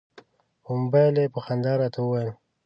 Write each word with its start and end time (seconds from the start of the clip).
په 0.63 0.71
مبایل 0.81 1.15
یې 1.23 1.31
په 1.33 1.39
خندا 1.45 1.73
راته 1.81 1.99
وویل. 2.01 2.29